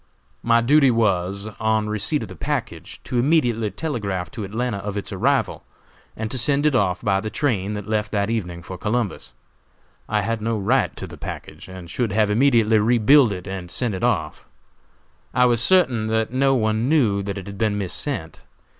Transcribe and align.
My 0.41 0.61
duty 0.61 0.89
was, 0.89 1.47
on 1.59 1.87
receipt 1.87 2.23
of 2.23 2.27
the 2.27 2.35
package, 2.35 2.99
to 3.03 3.19
immediately 3.19 3.69
telegraph 3.69 4.31
to 4.31 4.43
Atlanta 4.43 4.77
of 4.77 4.97
its 4.97 5.11
arrival, 5.11 5.61
and 6.17 6.31
to 6.31 6.39
send 6.39 6.65
it 6.65 6.73
off 6.73 7.03
by 7.03 7.19
the 7.19 7.29
train 7.29 7.73
that 7.73 7.85
left 7.85 8.11
that 8.11 8.27
evening 8.27 8.63
for 8.63 8.79
Columbus. 8.79 9.35
I 10.09 10.23
had 10.23 10.41
no 10.41 10.57
right 10.57 10.95
to 10.95 11.05
the 11.05 11.17
package, 11.17 11.67
and 11.67 11.87
should 11.87 12.11
have 12.13 12.31
immediately 12.31 12.79
re 12.79 12.97
billed 12.97 13.31
it 13.31 13.47
and 13.47 13.69
sent 13.69 13.93
it 13.93 14.03
off. 14.03 14.47
I 15.35 15.45
was 15.45 15.61
certain 15.61 16.07
that 16.07 16.33
no 16.33 16.55
one 16.55 16.89
knew 16.89 17.21
that 17.21 17.37
it 17.37 17.45
had 17.45 17.59
been 17.59 17.77
missent. 17.77 18.41